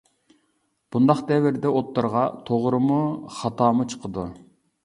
[0.95, 2.99] بۇنداق دەۋردە ئوتتۇرىغا توغرىمۇ
[3.37, 4.29] خاتامۇ چىقىدۇ.